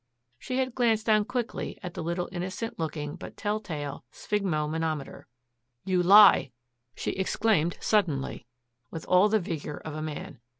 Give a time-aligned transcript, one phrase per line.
[0.39, 5.25] She had glanced down quickly at the little innocent looking but telltale sphygmomanometer.
[5.85, 6.51] "You lie!"
[6.95, 8.47] she exclaimed suddenly,
[8.89, 10.39] with all the vigor of a man.